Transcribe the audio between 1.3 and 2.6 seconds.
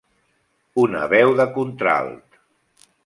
de contralt.